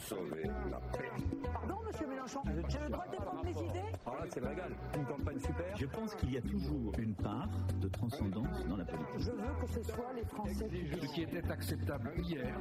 [0.00, 1.10] sauver la paix.
[1.52, 4.72] Pardon, monsieur Mélenchon J'ai le droit de défendre mes idées Alors là, c'est régal.
[4.96, 5.76] Une campagne super.
[5.76, 7.48] Je pense qu'il y a toujours une part
[7.80, 9.20] de transcendance dans la politique.
[9.20, 12.54] Je veux que ce soit les Français qui Ce qui était acceptable hier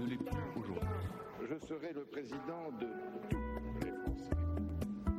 [0.00, 0.88] ne l'est plus aujourd'hui.
[1.48, 2.86] Je serai le président de
[3.30, 4.34] tous les Français.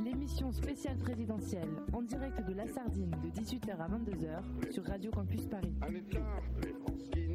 [0.04, 5.45] L'émission spéciale présidentielle en direct de la Sardine de 18h à 22h sur Radio Campus
[5.47, 5.73] Paris.
[5.81, 6.20] Un État,
[6.63, 7.29] les Français,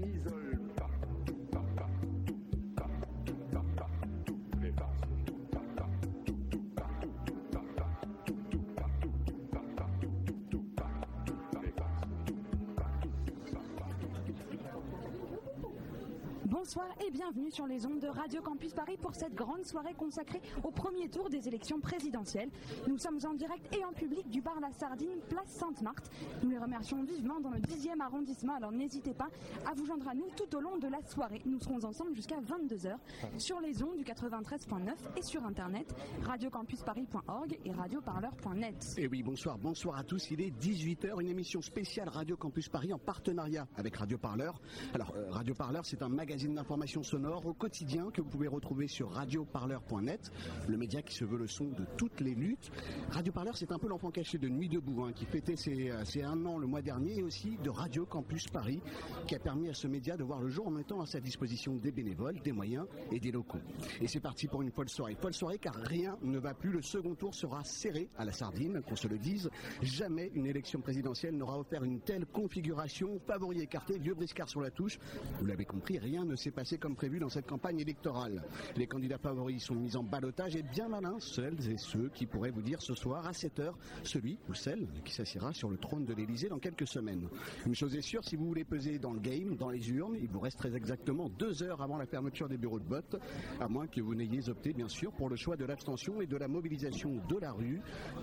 [16.64, 20.40] Bonsoir et bienvenue sur les ondes de Radio Campus Paris pour cette grande soirée consacrée
[20.62, 22.48] au premier tour des élections présidentielles.
[22.88, 26.10] Nous sommes en direct et en public du bar La Sardine, place Sainte-Marthe.
[26.42, 29.28] Nous les remercions vivement dans le 10e arrondissement, alors n'hésitez pas
[29.70, 31.42] à vous joindre à nous tout au long de la soirée.
[31.44, 32.96] Nous serons ensemble jusqu'à 22h
[33.36, 38.94] sur les ondes du 93.9 et sur internet radiocampusparis.org et radioparleur.net.
[38.96, 40.30] Et oui, bonsoir, bonsoir à tous.
[40.30, 44.58] Il est 18h, une émission spéciale Radio Campus Paris en partenariat avec Radio Parleur.
[44.94, 48.88] Alors, euh, Radio Parleur, c'est un magazine d'information sonore au quotidien que vous pouvez retrouver
[48.88, 50.32] sur radioparleur.net,
[50.68, 52.70] le média qui se veut le son de toutes les luttes.
[53.10, 56.04] Radio Parleur, c'est un peu l'enfant caché de Nuit debout, hein, qui fêtait ses, euh,
[56.04, 58.80] ses un an le mois dernier, et aussi de Radio Campus Paris,
[59.26, 61.74] qui a permis à ce média de voir le jour en mettant à sa disposition
[61.76, 63.58] des bénévoles, des moyens et des locaux.
[64.00, 65.16] Et c'est parti pour une folle soirée.
[65.20, 66.70] Folle soirée car rien ne va plus.
[66.70, 69.50] Le second tour sera serré à la sardine, qu'on se le dise.
[69.82, 73.18] Jamais une élection présidentielle n'aura offert une telle configuration.
[73.26, 74.98] Favori écarté, vieux briscard sur la touche.
[75.38, 78.42] Vous l'avez compris, rien ne s'est passé comme prévu dans cette campagne électorale.
[78.76, 82.50] Les candidats favoris sont mis en balotage et bien malins, celles et ceux qui pourraient
[82.50, 86.12] vous dire ce soir à 7h, celui ou celle qui s'assiera sur le trône de
[86.12, 87.28] l'Elysée dans quelques semaines.
[87.64, 90.28] Une chose est sûre, si vous voulez peser dans le game, dans les urnes, il
[90.28, 93.16] vous reste très exactement deux heures avant la fermeture des bureaux de vote,
[93.58, 96.36] à moins que vous n'ayez opté bien sûr pour le choix de l'abstention et de
[96.36, 97.80] la mobilisation de la rue,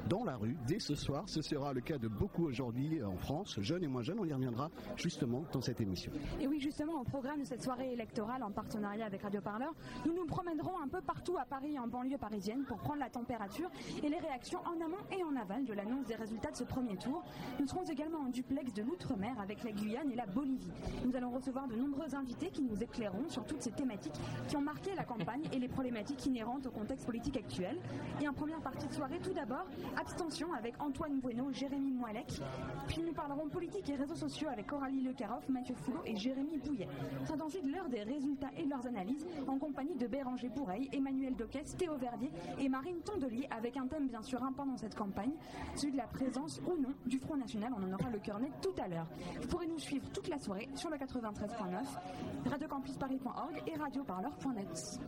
[0.09, 1.27] dans la rue, dès ce soir.
[1.27, 4.19] Ce sera le cas de beaucoup aujourd'hui en France, jeunes et moins jeunes.
[4.19, 6.11] On y reviendra justement dans cette émission.
[6.39, 9.73] Et oui, justement, au programme de cette soirée électorale en partenariat avec Radio Parleur,
[10.07, 13.69] nous nous promènerons un peu partout à Paris en banlieue parisienne pour prendre la température
[14.01, 16.97] et les réactions en amont et en aval de l'annonce des résultats de ce premier
[16.97, 17.23] tour.
[17.59, 20.71] Nous serons également en duplex de l'outre-mer avec la Guyane et la Bolivie.
[21.05, 24.61] Nous allons recevoir de nombreux invités qui nous éclaireront sur toutes ces thématiques qui ont
[24.61, 27.77] marqué la campagne et les problématiques inhérentes au contexte politique actuel.
[28.19, 32.41] Et en première partie de soirée, tout d'abord, abstention avec Antoine Bueno, Jérémy Moilec.
[32.87, 36.57] Puis nous parlerons politique et réseaux sociaux avec Coralie Le Caroff, Mathieu Foulot et Jérémy
[36.57, 36.87] Bouillet.
[37.25, 41.75] C'est ensuite l'heure des résultats et leurs analyses en compagnie de Béranger Bourreil, Emmanuel Doquès,
[41.77, 45.33] Théo Verdier et Marine Tondelier avec un thème bien sûr important dans cette campagne,
[45.75, 47.71] celui de la présence ou non du Front National.
[47.77, 49.07] On en aura le cœur net tout à l'heure.
[49.41, 54.99] Vous pourrez nous suivre toute la soirée sur le 93.9, radiocampusparis.org et radioparleur.net.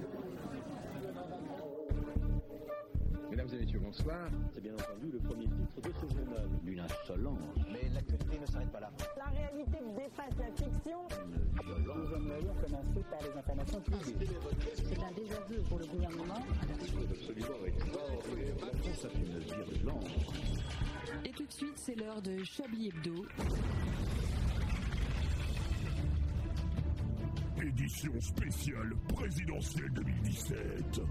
[3.33, 4.29] Mesdames et messieurs, bonsoir.
[4.53, 6.47] C'est bien entendu le premier titre de ce journal.
[6.67, 7.39] Une insolence,
[7.71, 8.91] Mais l'actualité ne s'arrête pas là.
[9.17, 10.99] La réalité dépasse la fiction.
[11.25, 11.97] une violence.
[11.97, 14.27] Nous aimerions commencer par les informations privées.
[14.75, 16.45] C'est un désaveu pour le gouvernement.
[18.59, 20.05] La France a une virulence.
[21.25, 23.25] Et tout de suite, c'est l'heure de Chablis Hebdo.
[27.63, 31.01] Édition spéciale présidentielle 2017.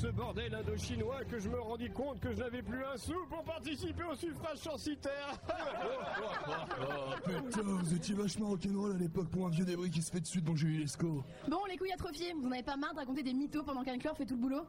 [0.00, 3.42] Ce bordel indo-chinois que je me rendis compte que je n'avais plus un sou pour
[3.42, 5.40] participer au suffrage censitaire.
[7.24, 10.40] Putain, vous étiez vachement rock'n'roll à l'époque pour un vieux débris qui se fait dessus
[10.40, 11.24] devant Julie Lescaut.
[11.48, 13.98] Bon, les couilles atrophiées, vous en avez pas marre de raconter des mythos pendant qu'un
[13.98, 14.62] chlore fait tout le boulot?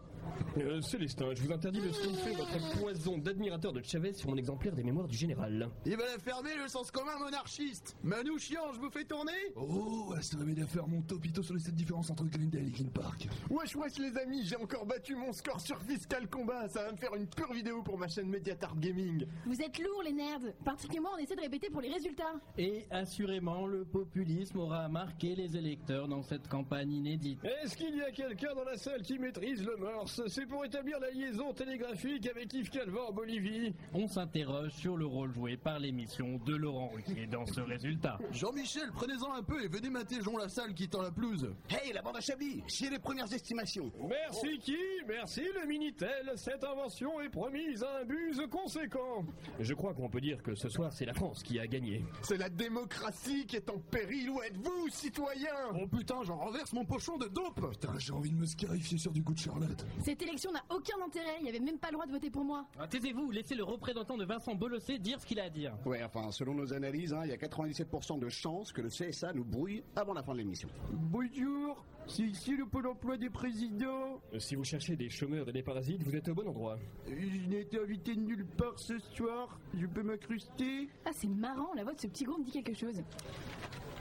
[0.58, 4.74] Euh, Célestin, je vous interdis de sniffer votre poison d'admirateur de Chavez sur mon exemplaire
[4.74, 5.70] des mémoires du général.
[5.86, 9.32] Il va la fermer le sens commun monarchiste Manouchian, je vous fais tourner?
[9.56, 12.72] Oh, elle s'est réveillée à faire mon topito sur les sept différences entre Glendale et
[12.72, 13.28] King Park.
[13.50, 16.98] Wesh wesh les amis, j'ai encore battu mon score sur Fiscal Combat, ça va me
[16.98, 19.26] faire une pure vidéo pour ma chaîne Mediatart Gaming.
[19.46, 22.34] Vous êtes lourds, les nerds Particulièrement, on essaie de répéter pour les résultats.
[22.58, 27.40] Et assurément, le populisme aura marqué les électeurs dans cette campagne inédite.
[27.44, 30.22] Est-ce qu'il y a quelqu'un dans la salle qui maîtrise le morse?
[30.28, 33.74] C'est pour établir la liaison télégraphique avec Yves Calva en Bolivie.
[33.94, 38.18] On s'interroge sur le rôle joué par l'émission de Laurent Ruquier dans ce résultat.
[38.32, 41.54] Jean-Michel, prenez-en un peu et venez mater Jean Lassalle qui tend la pelouse.
[41.70, 43.92] Hey, la bande à Chablis, chez les premières estimations.
[44.08, 44.78] Merci qui
[45.10, 49.26] Merci le Minitel, cette invention est promise à un buse conséquent.
[49.60, 52.06] Je crois qu'on peut dire que ce soir c'est la France qui a gagné.
[52.22, 54.30] C'est la démocratie qui est en péril.
[54.30, 55.48] Où êtes-vous, citoyens
[55.82, 59.12] Oh putain, j'en renverse mon pochon de dope Putain, j'ai envie de me scarifier sur
[59.12, 59.84] du goût de Charlotte.
[60.04, 62.44] Cette élection n'a aucun intérêt, il n'y avait même pas le droit de voter pour
[62.46, 62.68] moi.
[62.80, 65.74] Ah, Taisez-vous, laissez le représentant de Vincent Bolossé dire ce qu'il a à dire.
[65.88, 69.34] Ouais, enfin, selon nos analyses, hein, il y a 97% de chances que le CSA
[69.34, 70.70] nous brouille avant la fin de l'émission.
[70.92, 74.20] Bonjour, c'est ici le pôle emploi des présidents.
[74.34, 76.78] Euh, Si vous cherchez des chômeurs et des parasites, vous êtes au bon endroit.
[77.08, 79.60] Je n'ai été invité nulle part ce soir.
[79.74, 83.02] Je peux m'incruster Ah, c'est marrant, la voix de ce petit groupe dit quelque chose.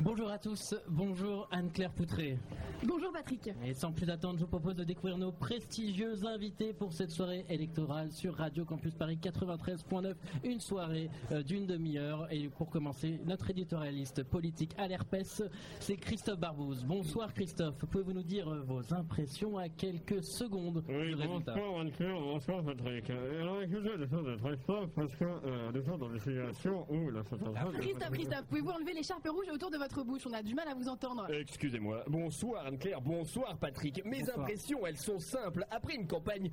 [0.00, 2.38] Bonjour à tous, bonjour Anne-Claire Poutré.
[2.84, 3.50] Bonjour Patrick.
[3.64, 7.44] Et sans plus attendre, je vous propose de découvrir nos prestigieux invités pour cette soirée
[7.48, 10.14] électorale sur Radio Campus Paris 93.9.
[10.44, 12.32] Une soirée euh, d'une demi-heure.
[12.32, 15.42] Et pour commencer, notre éditorialiste politique à l'herpès,
[15.80, 16.84] c'est Christophe Barbouze.
[16.84, 22.62] Bonsoir Christophe, pouvez-vous nous dire euh, vos impressions à quelques secondes Oui, bonsoir Anne-Claire, bonsoir
[22.62, 23.10] Patrick.
[23.10, 26.86] Euh, Alors écoutez, des choses très simples parce que euh, nous sommes dans des situations
[26.88, 27.72] où la situation...
[27.80, 30.22] Christophe, Christophe, pouvez-vous enlever l'écharpe rouge autour de votre bouche?
[30.28, 31.26] On a du mal à vous entendre.
[31.28, 32.04] Excusez-moi.
[32.06, 34.04] Bonsoir Anne-Claire, bonsoir Patrick.
[34.04, 34.38] Mes Bonsoir.
[34.40, 35.66] impressions, elles sont simples.
[35.68, 36.52] Après une campagne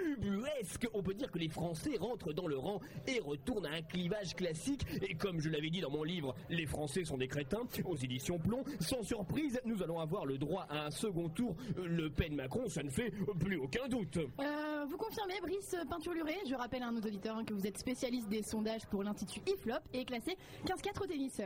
[0.00, 3.82] ubuesque, on peut dire que les Français rentrent dans le rang et retournent à un
[3.82, 4.86] clivage classique.
[5.02, 8.38] Et comme je l'avais dit dans mon livre, les Français sont des crétins, aux éditions
[8.38, 11.56] Plomb, sans surprise, nous allons avoir le droit à un second tour.
[11.76, 14.18] Le Pen-Macron, ça ne fait plus aucun doute.
[14.84, 18.28] Euh, vous confirmez, Brice Peinture-Luré Je rappelle à nos auditeurs hein, que vous êtes spécialiste
[18.28, 20.36] des sondages pour l'Institut IFLOP et classé
[20.66, 21.40] 15-4 au tennis.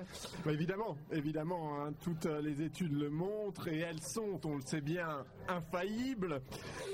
[0.44, 4.62] Bah, Évidemment, évidemment, hein, toutes euh, les études le montrent et elles sont, on le
[4.62, 6.43] sait bien, infaillibles.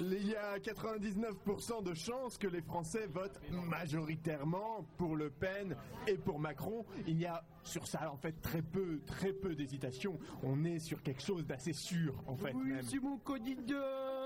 [0.00, 5.76] Il y a 99% de chances que les Français votent majoritairement pour Le Pen
[6.06, 6.84] et pour Macron.
[7.06, 10.18] Il y a sur ça en fait très peu, très peu d'hésitation.
[10.42, 12.52] On est sur quelque chose d'assez sûr en fait.
[12.52, 12.82] même.
[13.02, 14.23] mon candidat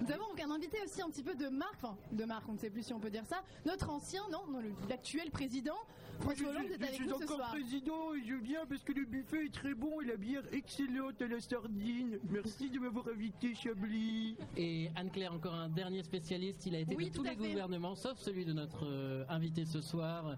[0.00, 2.52] Nous avons donc un invité aussi un petit peu de marque, enfin de marque, on
[2.52, 3.42] ne sait plus si on peut dire ça.
[3.66, 5.76] Notre ancien, non, non le- l'actuel président,
[6.20, 7.50] François Hollande, est je avec suis nous ce encore soir.
[7.50, 11.20] président et je viens parce que le buffet est très bon et la bière excellente
[11.22, 12.18] à la sardine.
[12.30, 14.36] Merci de m'avoir invité, Chablis.
[14.56, 17.36] Et Anne-Claire, encore un dernier spécialiste, il a été Oui, de tout tous à les
[17.36, 17.48] fait.
[17.50, 20.36] gouvernements, sauf celui de notre euh, invité ce soir,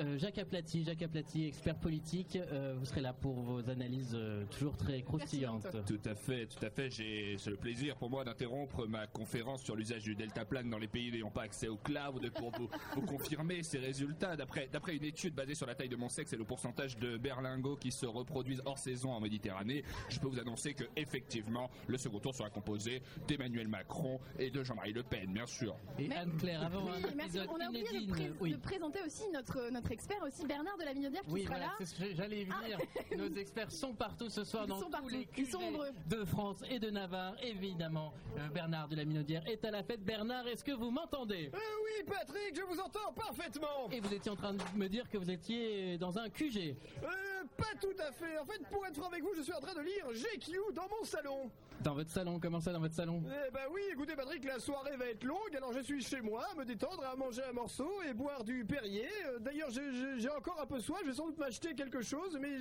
[0.00, 0.84] euh, Jacques Aplati.
[0.84, 5.66] Jacques Aplati, expert politique, euh, vous serez là pour vos analyses euh, toujours très croustillantes.
[5.86, 6.90] Tout à fait, tout à fait.
[6.90, 10.88] J'ai, c'est le plaisir pour moi d'interrompre ma conférence sur l'usage du deltaplane dans les
[10.88, 14.36] pays n'ayant pas accès au cloud pour vous, vous confirmer ces résultats.
[14.36, 17.16] D'après, d'après une étude basée sur la taille de mon sexe et le pourcentage de
[17.16, 21.98] berlingots qui se reproduisent hors saison en Méditerranée, je peux vous annoncer que effectivement le
[21.98, 25.74] second tour sera composé d'Emmanuel Macron et de Jean-Marie Le Pen, bien sûr.
[25.98, 27.38] Et Anne-Claire, avant Oui, un merci.
[27.48, 28.52] On a oublié de, inédit, pré- oui.
[28.52, 31.66] de présenter aussi notre, notre expert, aussi Bernard de la Minaudière, qui Oui, sera voilà,
[31.66, 31.72] là.
[31.78, 32.78] c'est ce que j'allais y venir.
[33.16, 35.08] Nos experts sont partout ce soir Ils dans sont tous partout.
[35.08, 35.90] les Ils sont QG nombreux.
[36.08, 37.34] de France et de Navarre.
[37.42, 38.07] Évidemment,
[38.38, 40.04] euh, Bernard de la Minaudière est à la fête.
[40.04, 41.50] Bernard, est-ce que vous m'entendez?
[41.54, 43.88] Oui, Patrick, je vous entends parfaitement.
[43.90, 46.76] Et vous étiez en train de me dire que vous étiez dans un QG.
[47.02, 48.38] Euh, pas tout à fait.
[48.38, 50.88] En fait, pour être franc avec vous, je suis en train de lire GQ dans
[50.88, 51.50] mon salon.
[51.82, 53.22] Dans votre salon, comment ça dans votre salon?
[53.26, 56.44] Eh ben oui, écoutez Patrick, la soirée va être longue, alors je suis chez moi
[56.52, 59.08] à me détendre, à manger un morceau et boire du Perrier.
[59.26, 62.58] Euh, D'ailleurs, j'ai- encore un peu soif, je vais sans doute m'acheter quelque chose, mais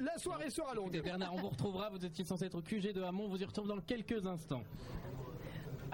[0.00, 0.94] la, soirée sera longue.
[0.94, 1.90] Écoutez, Bernard, on vous retrouvera.
[1.90, 3.28] Vous étiez censé être au QG de Hamon.
[3.28, 4.62] Vous y retrouvez dans quelques instants.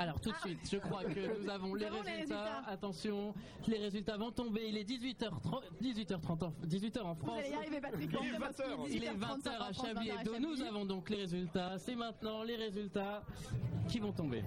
[0.01, 2.63] Alors tout de suite, je crois que nous avons les résultats.
[2.69, 3.35] Attention,
[3.67, 4.69] les résultats vont tomber.
[4.69, 7.39] Il est 18h30, 18h30 en, 18h en Vous France.
[7.41, 8.11] allez y arriver, Patrick.
[8.13, 8.85] Il est Enfin, parce 20 heures.
[8.85, 10.39] qu'il Il est 18h35 20h à Chablis 20h Hebdo.
[10.39, 11.79] Nous avons donc les résultats.
[11.79, 13.23] C'est maintenant les résultats
[13.89, 14.45] qui vont tomber.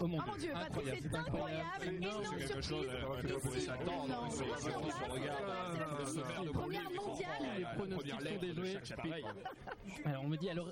[0.00, 1.62] Oh mon Oh mon Dieu, Patrick, c'est incroyable.
[1.80, 2.66] C'est quelque surprise.
[2.68, 4.04] chose, euh, que vous pouvez Ici, s'attendre.
[4.06, 4.28] énorme.
[4.30, 4.44] C'est-
[6.52, 7.26] Première euh, mondiale.
[7.36, 8.78] comprend Les pronostics sont déjoués.
[10.04, 10.68] Alors on me dit alors,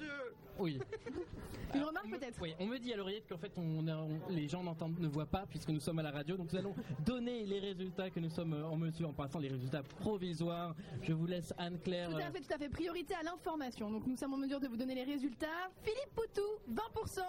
[0.58, 0.80] oui.
[2.22, 4.96] Peut-être Oui, on me dit à l'oreillette qu'en fait on, a- on- les gens n'entendent,
[5.00, 6.36] ne voient pas puisque nous sommes à la radio.
[6.36, 6.74] Donc nous allons
[7.04, 10.76] donner les résultats que nous sommes euh, en mesure en passant les résultats provisoires.
[11.02, 12.10] Je vous laisse Anne-Claire.
[12.10, 12.68] Tout à fait, tout à fait.
[12.68, 13.90] Priorité à l'information.
[13.90, 15.68] Donc nous sommes en mesure de vous donner les résultats.
[15.82, 17.20] Philippe Poutou, 20%.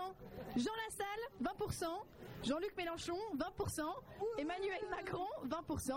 [0.58, 1.86] Jean Lassalle, 20%.
[2.44, 3.82] Jean-Luc Mélenchon, 20%.
[4.38, 5.94] Emmanuel Macron, 20%.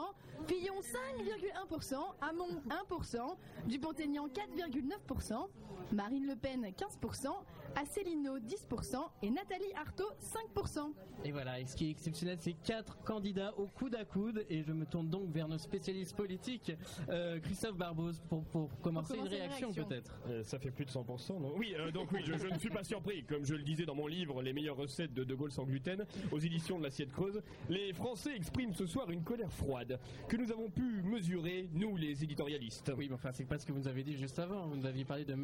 [0.46, 1.96] Fillon, 5,1%.
[2.22, 3.36] Hamon, 1%.
[3.66, 5.48] Dupont-Aignan, 4,9%.
[5.92, 7.28] Marine Le Pen, 15%.
[7.76, 8.96] Asselineau, 10%.
[9.22, 10.10] Et Nathalie Arthaud,
[10.54, 10.92] 5%.
[11.24, 14.46] Et voilà, et ce qui est exceptionnel, c'est quatre candidats au coude à coude.
[14.48, 16.72] Et je me tourne donc vers nos spécialistes politiques.
[17.10, 19.84] Euh, Christophe Barbose, pour, pour commencer, commencer une réaction, réaction.
[19.88, 20.20] peut-être.
[20.28, 21.52] Euh, ça fait plus de 100%, non?
[21.56, 23.24] Oui, euh, donc oui, je, je ne suis pas surpris.
[23.24, 26.06] Comme je le disais dans mon livre, Les meilleures recettes de De Gaulle sans gluten,
[26.32, 30.50] aux éditions de l'Assiette Creuse, les Français expriment ce soir une colère froide que nous
[30.50, 32.90] avons pu mesurer, nous les éditorialistes.
[32.96, 34.66] Oui, mais enfin, c'est pas ce que vous nous avez dit juste avant.
[34.66, 35.34] Vous nous aviez parlé de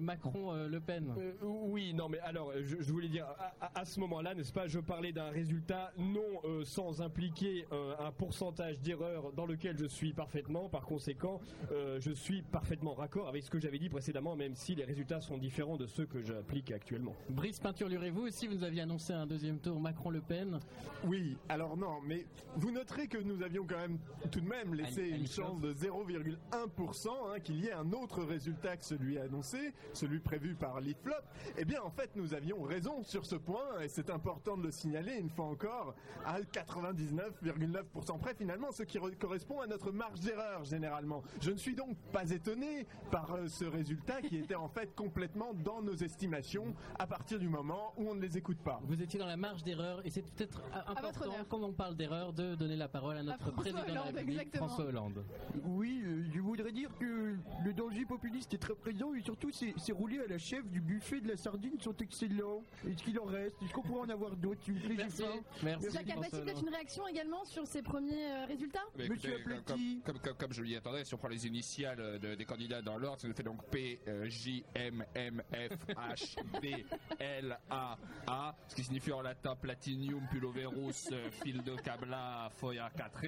[0.00, 1.12] Macron-Le Pen.
[1.18, 4.52] Euh, Oui, non, mais alors, je, je voulais dire, à, à- à ce moment-là, n'est-ce
[4.52, 9.76] pas, je parlais d'un résultat non euh, sans impliquer euh, un pourcentage d'erreur dans lequel
[9.78, 10.68] je suis parfaitement.
[10.68, 11.40] Par conséquent,
[11.72, 15.20] euh, je suis parfaitement raccord avec ce que j'avais dit précédemment, même si les résultats
[15.20, 17.14] sont différents de ceux que j'applique actuellement.
[17.30, 20.58] Brice Peinturluré, vous aussi, vous nous aviez annoncé un deuxième tour Macron-Le Pen.
[21.04, 23.98] Oui, alors non, mais vous noterez que nous avions quand même
[24.30, 28.76] tout de même laissé une chance de 0,1% hein, qu'il y ait un autre résultat
[28.76, 29.53] que celui annoncé,
[29.92, 31.22] celui prévu par l'IFLOP.
[31.58, 34.70] Eh bien, en fait, nous avions raison sur ce point, et c'est important de le
[34.70, 35.94] signaler une fois encore,
[36.24, 41.22] à 99,9% près finalement, ce qui re- correspond à notre marge d'erreur généralement.
[41.40, 45.52] Je ne suis donc pas étonné par euh, ce résultat qui était en fait complètement
[45.54, 48.80] dans nos estimations à partir du moment où on ne les écoute pas.
[48.84, 52.54] Vous étiez dans la marge d'erreur et c'est peut-être important, quand on parle d'erreur, de
[52.54, 54.66] donner la parole à notre président de la République, exactement.
[54.68, 55.24] François Hollande.
[55.64, 59.74] Oui, euh, je voudrais dire que le danger populiste est très présent et surtout ces,
[59.78, 62.62] ces roulés à la chef du buffet de la sardine sont excellents.
[62.88, 63.56] Est-ce qu'il en reste?
[63.62, 64.62] Est-ce qu'on pourrait en avoir d'autres?
[64.64, 65.22] S'il vous plaît j'ai Merci.
[65.22, 65.86] faim Merci.
[65.92, 68.80] Jacques peut-être une réaction également sur ces premiers euh, résultats?
[68.96, 70.02] Mais Monsieur écoutez, comme, Aplati.
[70.04, 72.82] comme, comme- comme je lui attendais, si on prend les initiales euh, de- des candidats
[72.82, 76.84] dans l'ordre, ça nous fait donc P, euh, J, M, M, F, H, D,
[77.18, 77.96] L, A,
[78.26, 83.22] A, ce qui signifie en latin Platinium, Puloverus, euh, fil de Cabla, Foya 4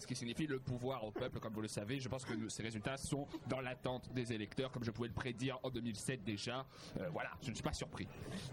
[0.00, 1.98] ce qui signifie le pouvoir au peuple, comme vous le savez.
[2.00, 5.14] Je pense que nous- ces résultats sont dans l'attente des électeurs, comme je pouvais le
[5.14, 5.27] prédire
[5.62, 6.66] en 2007 déjà.
[7.00, 8.06] Euh, voilà, je ne suis pas surpris.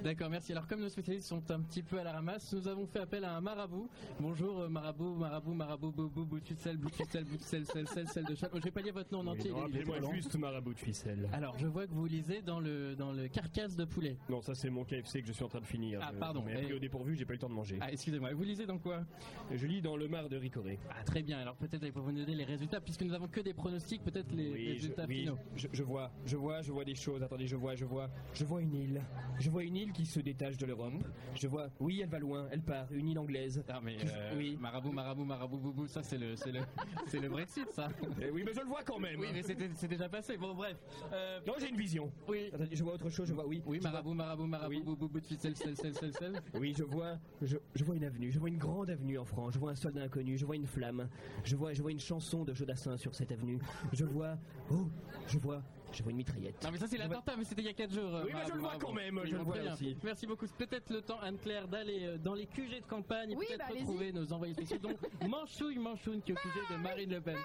[0.03, 0.51] D'accord, merci.
[0.51, 3.24] Alors comme nos spécialistes sont un petit peu à la ramasse, nous avons fait appel
[3.24, 3.89] à un marabout.
[4.20, 7.65] Bonjour euh, marabout, marabout, marabout, boubou, bout de ficelle, bout de ficelle, bout de sel,
[7.65, 8.50] sel, sel, sel de chat.
[8.53, 9.51] Oh, je vais pas lire votre nom en entier.
[9.51, 10.13] long.
[10.13, 11.29] juste marabout de ficelle.
[11.34, 14.17] Alors je vois que vous lisez dans le dans le carcasse de poulet.
[14.29, 16.00] Non, ça c'est mon KFC que je suis en train de finir.
[16.01, 16.44] Ah, Je- pardon.
[16.46, 17.77] Mais pris Et- au dépourvu, j'ai pas eu le temps de manger.
[17.82, 19.03] Ah excusez-moi, vous lisez dans quoi?
[19.51, 20.79] Je lis dans le mar de Ricoré.
[20.89, 21.39] Ah très bien.
[21.39, 24.74] Alors peut-être pour vous donner les résultats, puisque nous avons que des pronostics, peut-être les
[24.74, 25.38] résultats finaux.
[25.55, 27.22] je- je vois, je vois, je vois des choses.
[27.22, 29.01] Attendez, je vois, je vois, je vois une île.
[29.39, 30.93] Je vois une île qui se détache de l'Europe.
[31.36, 33.63] Je vois, oui, elle va loin, elle part, une île anglaise.
[33.69, 34.57] Ah mais euh, oui.
[34.60, 36.62] marabout, marabout, marabout, boubou, ça c'est le c'est le
[37.07, 37.88] c'est le Brexit ça.
[38.22, 39.19] Eh oui, mais je le vois quand même.
[39.19, 40.38] Oui, mais c'était- c'est déjà passé.
[40.38, 40.77] Bon, bref.
[41.13, 42.12] Euh, Non, j'ai une vision.
[42.27, 42.50] oui.
[42.53, 43.27] Attendez, je vois autre chose.
[43.27, 43.62] Je vois, oui.
[43.65, 44.81] Oui, marabout, marabout, marabout, Oui.
[44.84, 46.41] boubou, bout de ficelle, sel, sel, sel, sel.
[46.60, 49.53] Oui, je vois, je, je vois une avenue, je vois une grande avenue en France,
[49.53, 51.07] je vois un soldat inconnu, je vois une flamme,
[51.43, 53.60] je vois, je vois une chanson de Jodassin sur cette avenue,
[53.93, 54.38] je vois,
[54.72, 54.88] oh,
[55.27, 55.62] je vois,
[55.96, 56.64] je vois une mitraillette.
[56.64, 58.22] Non mais ça c'est l'attentat, mais c'était il y a 4 jours.
[58.25, 59.98] Oui, mais je le vois quand même, je le vois aussi.
[60.04, 60.46] Merci beaucoup.
[60.48, 63.66] C'est Peut-être le temps, Anne-Claire, d'aller euh, dans les QG de campagne, et peut-être bah,
[63.70, 64.96] retrouver nos envoyés spéciaux, dont
[65.28, 67.38] Manchouille Manchoun qui est au QG de Marine Le Pen.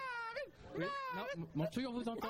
[0.76, 0.86] Oui.
[1.14, 2.28] Non, M- Manchouille, on vous entend.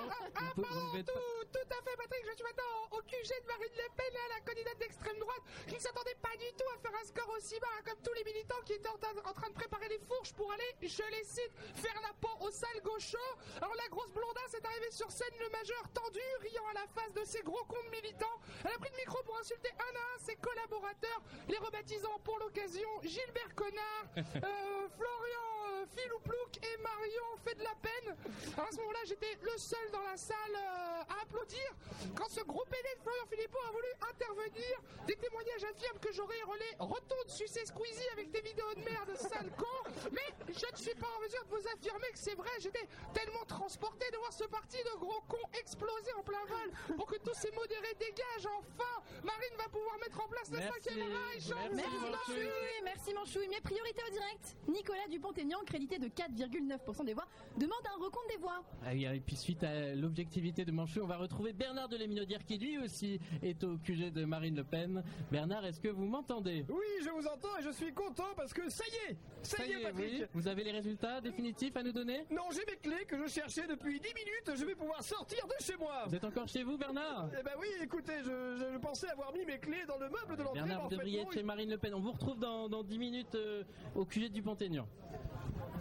[0.57, 1.13] Vous ne faites pas-
[1.53, 2.25] Tout à fait, Patrick.
[2.25, 5.75] Je suis maintenant au QG de Marine Le Pen, là, la candidate d'extrême droite, qui
[5.75, 8.25] ne s'attendait pas du tout à faire un score aussi bas, hein, comme tous les
[8.25, 11.25] militants qui étaient en, train- en train de préparer les fourches pour aller, je les
[11.25, 13.19] cite, faire la peau au sale gaucho.
[13.61, 17.13] Alors la grosse blondasse est arrivée sur scène, le majeur tendu, riant à la face
[17.13, 18.41] de ses gros cons militants.
[18.65, 22.39] Elle a pris le micro pour insulter un à un ses collaborateurs, les rebaptisant pour
[22.39, 28.17] l'occasion Gilbert Connard, euh, Florian euh, Filouplouc et Marion fait de la peine.
[28.57, 31.65] Alors à ce moment-là, j'étais le seul dans la salle euh, à applaudir.
[32.17, 36.43] Quand ce gros pédé de Florian Philippot a voulu intervenir, des témoignages affirment que j'aurais
[36.47, 39.91] relais retourne sucer Squeezie avec tes vidéos de merde, sale con.
[40.13, 42.51] Mais je ne suis pas en mesure de vous affirmer que c'est vrai.
[42.61, 47.07] J'étais tellement transporté de voir ce parti de gros cons exploser en plein vol pour
[47.07, 49.03] que tous ces modérés dégagent enfin.
[49.23, 50.69] Marine va pouvoir mettre en place Merci.
[50.85, 51.49] cinquième Reich.
[51.49, 52.11] Merci, Merci Manchouille.
[52.11, 53.49] Manchouille, merci Manchouille.
[53.49, 58.37] Mais priorité au direct, Nicolas Dupont-Aignan, crédité de 4,9% des voix, demande un recompte des
[58.39, 58.63] voix.
[58.85, 62.45] Ah oui, et puis suite à l'objectivité de Manchouille, on va retrouver Bernard de Léminaudière
[62.45, 65.03] qui lui aussi est au QG de Marine Le Pen.
[65.31, 66.65] Bernard, est-ce que vous m'entendez?
[66.69, 69.73] Oui, je vous entends et je suis content parce que ça y est, ça, y
[69.73, 70.11] est, Patrick.
[70.13, 70.25] oui.
[70.35, 72.25] Vous avez les résultats définitifs à nous donner?
[72.31, 74.59] Non, j'ai mes clés que je cherchais depuis 10 minutes.
[74.61, 76.05] Je vais pouvoir sortir de chez moi.
[76.09, 77.29] Vous êtes encore chez vous, Bernard?
[77.39, 80.43] Eh ben oui, écoutez, je, je pensais avoir mis mes clés dans le meuble de
[80.43, 80.61] l'entrée.
[80.63, 81.95] mais Bernard, vous devriez être chez Marine Le Pen.
[81.95, 83.63] On vous retrouve dans, dans 10 minutes euh,
[83.95, 84.87] au QG du Pont-Aignan.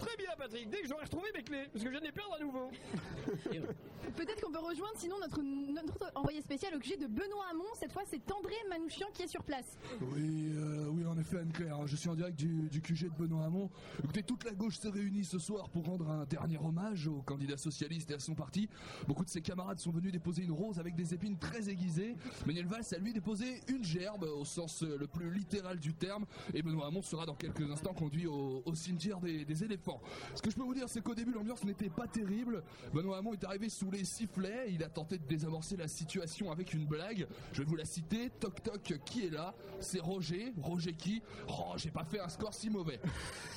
[0.00, 0.68] Très bien, Patrick.
[0.70, 2.70] Dès que j'aurai retrouvé mes clés, parce que je viens de les perdre à nouveau.
[4.16, 7.64] Peut-être qu'on peut rejoindre sinon notre, notre envoyé spécial au QG de Benoît Hamon.
[7.74, 9.78] Cette fois, c'est André Manouchian qui est sur place.
[10.00, 13.44] Oui, euh, oui, en effet, Anne-Claire, je suis en direct du, du QG de Benoît
[13.44, 13.70] Hamon.
[14.02, 17.56] Écoutez, toute la gauche s'est réunie ce soir pour rendre un dernier hommage au candidat
[17.56, 18.68] socialiste et à son parti.
[19.06, 22.16] Beaucoup de ses camarades sont venus déposer une rose avec des épines très aiguisées.
[22.46, 26.24] Manuel Valls a lui déposé une gerbe au sens euh, le plus littéral du terme.
[26.54, 29.89] Et Benoît Hamon sera dans quelques instants conduit au, au cimetière des, des éléphants.
[30.34, 32.62] Ce que je peux vous dire, c'est qu'au début, l'ambiance n'était pas terrible.
[32.92, 34.72] Benoît Hamon est arrivé sous les sifflets.
[34.72, 37.26] Il a tenté de désamorcer la situation avec une blague.
[37.52, 38.30] Je vais vous la citer.
[38.40, 39.54] Toc toc, qui est là?
[39.80, 40.52] C'est Roger.
[40.62, 41.22] Roger qui?
[41.48, 43.00] Oh, j'ai pas fait un score si mauvais.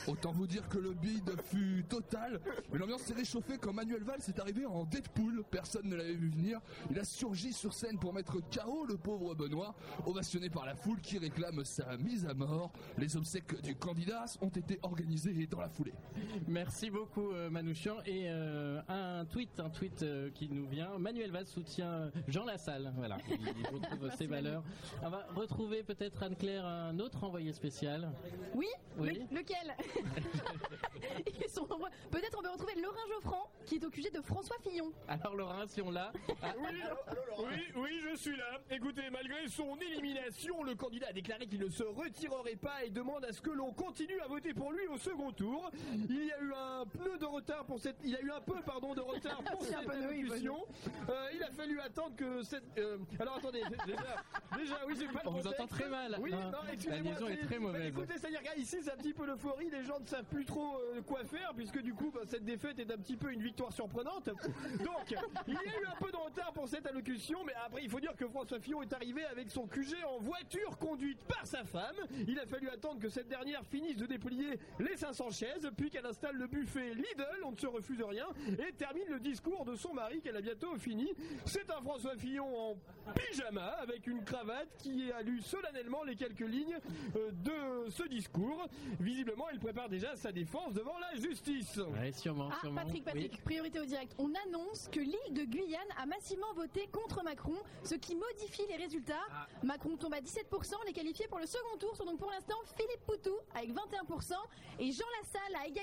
[0.08, 4.22] Autant vous dire que le bide fut total, mais l'ambiance s'est réchauffée quand Manuel Valls
[4.28, 5.44] est arrivé en Deadpool.
[5.50, 6.60] Personne ne l'avait vu venir.
[6.92, 9.76] Il a surgi sur scène pour mettre KO le pauvre Benoît,
[10.06, 12.72] ovationné par la foule qui réclame sa mise à mort.
[12.98, 15.94] Les obsèques du candidat ont été organisées dans la foulée.
[16.48, 20.98] Merci beaucoup euh, Manouchian et euh, un tweet, un tweet euh, qui nous vient.
[20.98, 22.94] Manuel Valls soutient Jean Lassalle.
[22.98, 24.64] Voilà, il retrouve ses valeurs.
[25.02, 28.12] On va retrouver peut-être Anne-Claire un autre envoyé spécial.
[28.54, 29.20] Oui, Oui.
[29.32, 29.76] Le- lequel
[31.44, 31.90] Ils sont nombreux.
[32.12, 34.92] Peut-être on peut retrouver Laurent Geoffrand qui est au QG de François Fillon.
[35.08, 36.12] Alors Laurent, si on l'a.
[36.42, 36.66] Ah, Oui,
[37.40, 38.60] oui, oui, je suis là.
[38.70, 43.24] Écoutez, malgré son élimination, le candidat a déclaré qu'il ne se retirerait pas et demande
[43.26, 45.72] à ce que l'on continue à voter pour lui au second tour.
[46.10, 48.42] Il y a eu un peu de retard pour cette, il y a eu un
[48.42, 50.66] peu, pardon, de retard pour cette peu de- oui, allocution.
[51.10, 54.04] Euh, il a fallu attendre que cette, euh, alors attendez, déjà,
[54.58, 55.60] déjà, oui, j'ai pas le On vous contexte.
[55.62, 56.18] entend très mal.
[56.20, 57.12] Oui, Non, non, la excusez-moi.
[57.14, 57.88] liaison est c'est- très bah, mauvaise.
[57.88, 59.70] écoutez, c'est-à-dire qu'ici, c'est un petit peu l'euphorie.
[59.70, 62.80] Les gens ne savent plus trop euh, quoi faire puisque du coup, bah, cette défaite
[62.80, 64.26] est un petit peu une victoire surprenante.
[64.26, 65.16] Donc,
[65.48, 68.00] il y a eu un peu de retard pour cette allocution, mais après, il faut
[68.00, 71.96] dire que François Fillon est arrivé avec son QG en voiture conduite par sa femme.
[72.28, 76.06] Il a fallu attendre que cette dernière finisse de déplier les 500 chaises, puis qu'elle
[76.08, 78.26] installe le buffet Lidl, on ne se refuse rien,
[78.68, 81.08] et termine le discours de son mari qu'elle a bientôt fini.
[81.46, 82.78] C'est un François Fillon en
[83.14, 86.80] pyjama avec une cravate qui a lu solennellement les quelques lignes
[87.16, 88.68] euh, de ce discours.
[89.00, 91.78] Visiblement, il prépare déjà sa défense devant la justice.
[91.78, 92.82] Ouais, sûrement, Ah, sûrement.
[92.82, 93.42] Patrick, Patrick, Oui.
[93.46, 94.16] priorité au direct.
[94.18, 98.78] On annonce que l'île de Guyane a massivement voté contre Macron, ce qui modifie les
[98.78, 99.14] résultats.
[99.32, 99.48] Ah.
[99.62, 103.06] Macron tombe à 17%, les qualifiés pour le second tour sont donc pour l'instant Philippe
[103.06, 104.34] Poutou avec 21%
[104.80, 105.83] et Jean Lassalle à égalité.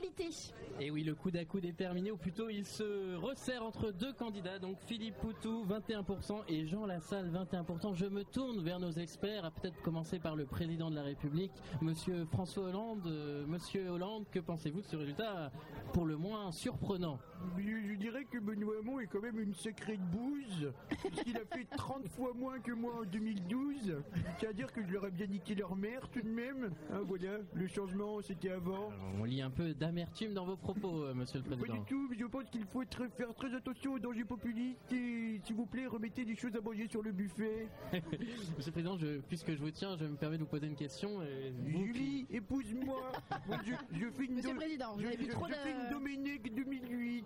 [0.81, 4.13] Et oui, le coup d'à coup est terminé, ou plutôt il se resserre entre deux
[4.13, 7.95] candidats, donc Philippe Poutou 21% et Jean Lassalle 21%.
[7.95, 11.53] Je me tourne vers nos experts, à peut-être commencer par le président de la République,
[11.83, 13.07] Monsieur François Hollande.
[13.07, 15.53] Euh, Monsieur Hollande, que pensez-vous de ce résultat
[15.93, 17.19] pour le moins surprenant?
[17.59, 21.67] Je, je dirais que Benoît Hamon est quand même une sacrée bouse, puisqu'il a fait
[21.77, 23.97] 30 fois moins que moi en 2012.
[24.39, 26.71] C'est-à-dire que je leur ai bien niqué leur mère tout de même.
[26.93, 28.91] Hein, voilà, le changement c'était avant.
[29.19, 31.75] On lit un peu d'amertume dans vos propos, euh, Monsieur le Pas Président.
[31.83, 35.41] du tout, mais je pense qu'il faut très- faire très attention aux dangers populistes et
[35.45, 37.67] s'il vous plaît, remettez des choses à manger sur le buffet.
[37.93, 40.77] Monsieur le Président, je- puisque je vous tiens, je me permets de vous poser une
[40.77, 41.21] question.
[41.21, 43.01] euh, vous Julie, épouse-moi.
[43.49, 45.47] Moi, je, je fais une Monsieur do- le Président, vous je, avez vu je- trop
[45.47, 47.25] je de- fais une Doménec 2008.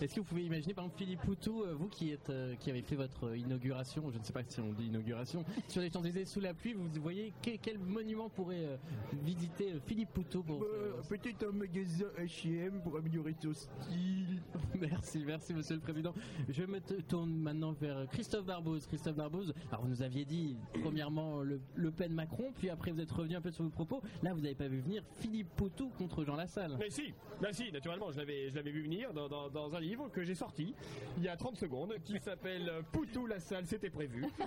[0.00, 2.70] Est-ce que vous pouvez imaginer par exemple Philippe Poutou, euh, vous qui êtes euh, qui
[2.70, 5.90] avez fait votre euh, inauguration, je ne sais pas si on dit inauguration, sur les
[5.90, 8.76] Champs-Élysées sous la pluie, vous voyez que- quel monument pourrait euh,
[9.24, 14.42] visiter euh, Philippe Poutou pour Euh, Peut-être un magasin H&M pour améliorer son style.
[14.80, 16.12] Merci, merci Monsieur le Président.
[16.48, 18.86] Je me tourne maintenant vers Christophe Barbose.
[18.86, 23.00] Christophe Barbose, alors vous nous aviez dit premièrement le, Le Pen Macron, puis après vous
[23.00, 24.02] êtes revenu un peu sur vos propos.
[24.22, 26.76] Là, vous n'avez pas vu venir Philippe Poutou contre Jean Lassalle.
[26.78, 27.14] Mais si,
[27.52, 30.34] si, naturellement, je l'avais, je l'avais vu venir dans, dans- dans un livre que j'ai
[30.34, 30.74] sorti
[31.16, 34.24] il y a 30 secondes, qui s'appelle Poutou la salle, c'était prévu.
[34.24, 34.46] Euh,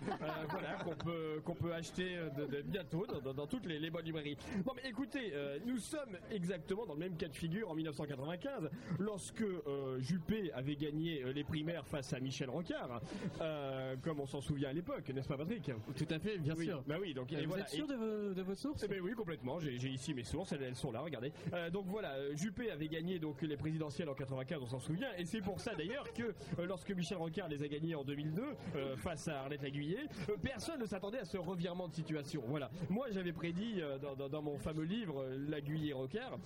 [0.49, 3.89] voilà, qu'on peut, qu'on peut acheter de, de- bientôt dans, dans- dans toutes les, les
[3.89, 4.37] bonnes librairies.
[4.65, 8.69] Bon, mais écoutez, euh, nous sommes exactement dans le même cas de figure en 1995,
[8.99, 13.01] lorsque euh, Juppé avait gagné euh, les primaires face à Michel Rocard,
[13.41, 15.71] euh, comme on s'en souvient à l'époque, n'est-ce pas, Patrick?
[15.95, 16.83] Tout à fait, bien Oui, sûr.
[16.87, 17.63] Bah oui, donc et vous voilà.
[17.63, 18.83] êtes sûr Et- de vos, de vos sources?
[18.83, 19.59] Eh ben oui, complètement.
[19.59, 21.31] J'ai ici mes sources, elles, elles sont là, regardez.
[21.53, 25.25] Euh, donc voilà, Juppé avait gagné donc les présidentielles en 95, on s'en souvient, et
[25.25, 28.43] c'est pour ça d'ailleurs que lorsque Michel Rocard les a gagnées en 2002
[28.75, 32.41] euh, face à Arlette Laguiller, euh, personne ne s'attendait à ce revirement de situation.
[32.47, 32.69] Voilà.
[32.89, 36.37] Moi, j'avais prédit dans, dans- dans mon fameux livre Laguiller Rocard,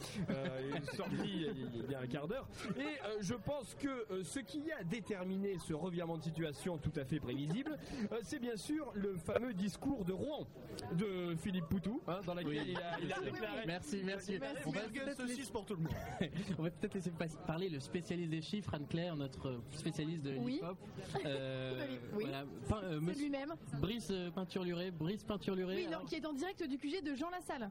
[0.52, 1.52] euh, sorti il y a-
[1.86, 4.84] il y a un quart d'heure, et euh, je pense que euh, ce qui a
[4.84, 7.78] déterminé ce revirement de situation tout à fait prévisible,
[8.12, 10.48] euh, c'est bien sûr le fameux discours de Rouen
[10.94, 12.60] de Philippe Poutou, hein, dans lequel Oui.
[12.70, 13.66] il a, il a déclaré.
[13.66, 14.38] Merci, merci.
[14.40, 14.64] Merci.
[14.66, 15.94] On va peut-être saucisse laisser- pour tout le monde.
[16.60, 20.56] On va peut-être laisser pas- parler le spécialiste des chiffres, Anne-Claire, notre spécialiste de Oui.
[20.58, 20.78] hip-hop.
[21.26, 22.24] Euh, Oui.
[22.26, 22.44] voilà.
[22.84, 23.54] Euh, monsieur- lui-même.
[23.80, 25.76] Brice euh, Peinture-Luré, Brice Peinture-Luré.
[25.76, 27.70] Oui, non, alors- qui est en direct du QG de Jean Lassalle.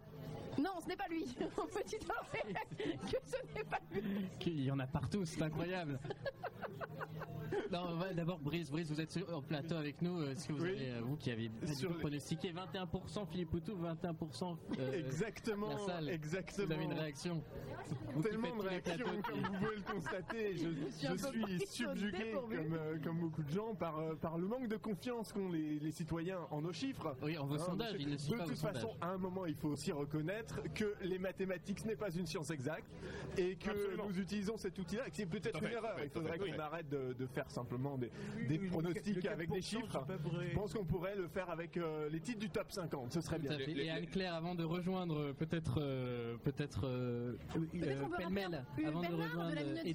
[0.58, 1.24] Non, ce n'est pas lui.
[1.34, 2.54] Petit informé
[3.10, 4.02] que ce n'est pas lui.
[4.46, 5.98] Il y en a partout, c'est incroyable.
[7.72, 10.22] non, on d'abord Brice, Brice, vous êtes sur- en plateau avec nous.
[10.24, 10.70] Est-ce que vous Oui.
[10.70, 16.08] avez, euh, vous qui avez Sur pronostiqué 21% Philippe Poutou, 21% euh, Exactement, la salle.
[16.08, 16.66] exactement.
[16.66, 17.42] Vous avez une réaction
[18.14, 20.56] Vous Tellement de réactions, comme vous pouvez le constater.
[20.56, 24.68] Je, suis je subjugué, comme, euh, comme beaucoup de gens, par, euh, par le manque
[24.68, 27.16] de confiance qu'ont les, les citoyens en nos chiffres.
[27.22, 28.96] Oui, en vos Hein, sondages, de- ils ne De pas toute façon, sondages.
[29.00, 30.39] à un moment, il faut aussi reconnaître
[30.74, 32.90] que les mathématiques, ce n'est pas une science exacte
[33.36, 34.06] et que Absolument.
[34.08, 35.96] nous utilisons cet outil-là et que c'est peut-être une fait, erreur.
[36.02, 36.52] Il faudrait fait, oui.
[36.52, 38.10] qu'on arrête de, de faire simplement des,
[38.70, 40.06] pronostics le avec des 4%, chiffres.
[40.50, 43.12] Je pense qu'on pourrait le faire avec euh, les titres du top 50.
[43.12, 43.58] Ce serait bien.
[43.58, 48.64] Et Anne-Claire, avant de rejoindre euh, peut-être euh, peut-être euh, Peut-être euh, qu'on de Bernard
[48.76, 49.62] rejoindre de la.
[49.82, 49.94] Eddie-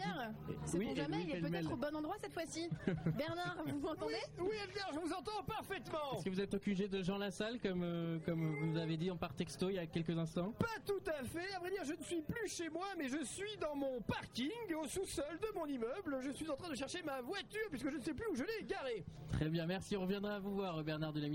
[0.65, 2.69] C'est oui, pour jamais, il est peut-être au bon endroit cette fois-ci.
[3.17, 6.15] Bernard, vous m'entendez Oui, Elvire, je vous entends parfaitement.
[6.15, 9.11] Est-ce que vous êtes au QG de Jean Lassalle comme euh, comme vous avez dit
[9.11, 11.53] en par texto il y a quelques instants Pas tout à fait.
[11.55, 14.51] À vrai dire, je ne suis plus chez moi, mais je suis dans mon parking
[14.81, 16.17] au sous-sol de mon immeuble.
[16.21, 18.43] Je suis en train de chercher ma voiture puisque je ne sais plus où je
[18.43, 19.03] l'ai garée.
[19.31, 19.95] Très bien, merci.
[19.97, 21.25] On reviendra vous voir, Bernard de la.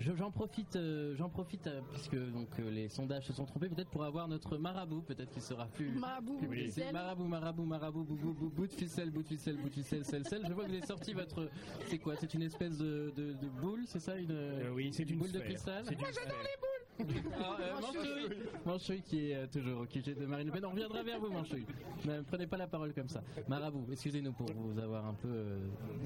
[0.00, 3.68] Je- J'en profite, euh, j'en profite euh, puisque donc euh, les sondages se sont trompés,
[3.68, 5.90] peut-être pour avoir notre marabout, peut-être qu'il sera plus.
[5.90, 6.92] Marabout, plus ficelle.
[6.92, 10.04] Marabout, marabout, marabout, bout, bout, bout, bout de ficelle, bout de ficelle, bout de ficelle,
[10.04, 10.42] sel, sel.
[10.48, 11.48] Je vois que vous avez sorti votre.
[11.88, 12.16] C'est quoi?
[12.16, 14.16] C'est une espèce de, de, de boule, c'est ça?
[14.16, 15.84] Une, oui, c'est une boule de cristal?
[15.84, 16.75] Moi, j'adore les boules.
[17.00, 20.64] Euh, Manchouille, Manchouille qui est euh, toujours au QG de Marine Le Pen.
[20.64, 21.66] On reviendra vers vous, Manchouille.
[22.06, 23.22] Ne prenez pas la parole comme ça.
[23.48, 25.58] Marabout, excusez-nous pour vous avoir un peu euh,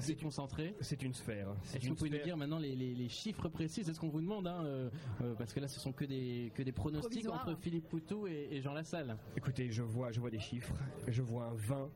[0.05, 0.75] déconcentré.
[0.81, 1.47] C'est une sphère.
[1.73, 3.83] Est-ce que vous pouvez nous dire maintenant les, les- les chiffres précis?
[3.83, 4.89] C'est ce qu'on vous demande, hein, euh,
[5.21, 7.41] euh, parce que là, ce sont que des, que des pronostics Provisoire.
[7.47, 9.17] entre Philippe Poutou et, et Jean Lassalle.
[9.37, 10.73] Écoutez, je vois, je vois des chiffres.
[11.07, 11.89] Je vois un 20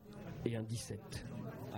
[0.45, 1.25] et un 17.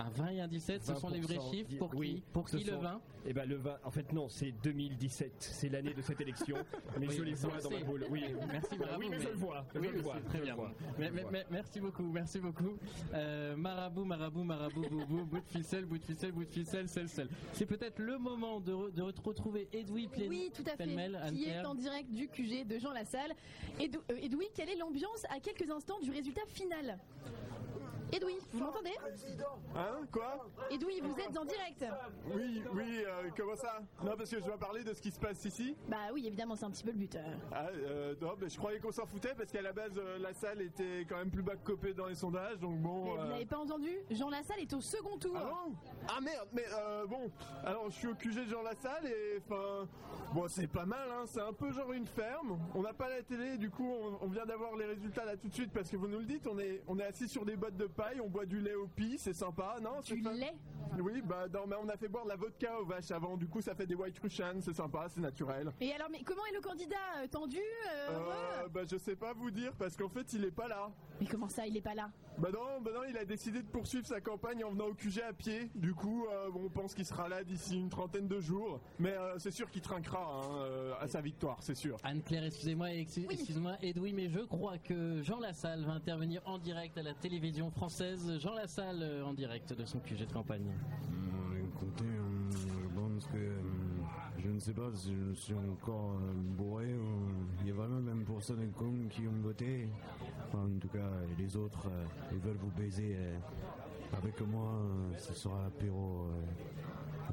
[0.00, 2.48] Un 20 et un 17, ce sont les vrais 20%, chiffres pour oui, qui Pour
[2.48, 5.68] ce qui le sont- 20 Eh ben le 20, en fait non, c'est 2017, c'est
[5.68, 6.56] l'année de cette élection.
[7.00, 8.06] Mais Oui, je les vois dans ma boule.
[8.08, 9.02] Oui, Merci, oui, bravo.
[9.10, 9.66] mais je le vois.
[9.74, 10.54] je Oui, le vois, très je bien.
[10.54, 11.30] vois, Mais- je le mais- vois.
[11.32, 12.76] mais- merci beaucoup, merci beaucoup.
[13.12, 17.08] Euh, marabout, marabout, marabout, boubou, bout de ficelle, bout de ficelle, bout de ficelle, sel,
[17.08, 17.28] sel.
[17.54, 20.86] C'est peut-être le moment de, re- de retrouver Edoui Plen- Oui, tout à fait.
[21.34, 23.32] Qui est en direct du QG de Jean Lassalle.
[23.80, 26.98] Euh, Edoui, quelle est l'ambiance à quelques instants du résultat final?
[28.12, 28.92] Edoui, vous m'entendez
[29.76, 31.84] Hein Quoi Edoui, vous êtes en direct
[32.34, 35.20] Oui, oui, euh, comment ça Non, parce que je dois parler de ce qui se
[35.20, 35.76] passe ici.
[35.88, 37.14] Bah oui, évidemment, c'est un petit peu le but.
[37.16, 37.22] euh.
[37.52, 40.32] Ah, euh, non, mais je croyais qu'on s'en foutait parce qu'à la base, euh, la
[40.32, 43.14] salle était quand même plus bas que copée dans les sondages, donc bon.
[43.14, 45.36] Vous euh, n'avez pas entendu Jean Lassalle est au second tour.
[45.36, 45.74] Ah bon
[46.08, 47.30] Ah merde, mais euh, bon,
[47.64, 49.86] alors je suis au QG de Jean Lassalle et enfin,
[50.32, 52.58] bon c'est pas mal, hein, c'est un peu genre une ferme.
[52.74, 55.48] On n'a pas la télé, du coup on, on vient d'avoir les résultats là tout
[55.48, 57.56] de suite parce que vous nous le dites, on est, on est assis sur des
[57.56, 60.54] bottes de paille, on boit du lait au pis, c'est sympa, non Du lait
[61.00, 63.48] Oui, bah non, mais on a fait boire de la vodka aux vaches avant, du
[63.48, 65.72] coup ça fait des white russian, c'est sympa, c'est naturel.
[65.80, 68.32] Et alors, mais comment est le candidat euh, Tendu euh, heureux
[68.64, 70.90] Euh, bah je sais pas vous dire parce qu'en fait il est pas là.
[71.20, 72.08] Mais comment ça, il est pas là?
[72.40, 75.20] Bah non, bah non, il a décidé de poursuivre sa campagne en venant au QG
[75.28, 75.70] à pied.
[75.74, 78.80] Du coup, euh, bon, on pense qu'il sera là d'ici une trentaine de jours.
[79.00, 81.96] Mais euh, c'est sûr qu'il trinquera hein, euh, à sa victoire, c'est sûr.
[82.04, 86.96] Anne-Claire, excusez-moi, excu- excuse-moi, Edoui, mais je crois que Jean Lassalle va intervenir en direct
[86.96, 88.38] à la télévision française.
[88.38, 90.70] Jean Lassalle en direct de son QG de campagne.
[91.10, 92.04] Bon, écoutez,
[92.52, 93.58] je pense que
[94.48, 97.28] je ne sais pas si je suis encore euh, bourré ou
[97.60, 99.88] il y a vraiment même pour ça des cons qui ont voté.
[100.54, 103.14] En tout cas, les autres, euh, ils veulent vous baiser.
[103.18, 103.36] euh,
[104.16, 104.72] avec moi,
[105.18, 106.28] ce sera l'apéro.